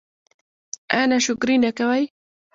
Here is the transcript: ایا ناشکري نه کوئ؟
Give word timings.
ایا 0.93 1.05
ناشکري 1.11 1.55
نه 1.63 1.71
کوئ؟ 1.77 2.03